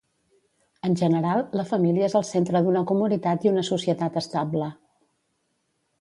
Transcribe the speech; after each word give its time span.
En 0.87 0.95
general, 1.01 1.43
la 1.59 1.65
família 1.73 2.07
és 2.09 2.17
el 2.21 2.25
centre 2.31 2.63
d'una 2.69 2.83
comunitat 2.93 3.45
i 3.49 3.53
una 3.55 3.67
societat 3.71 4.21
estable. 4.23 4.75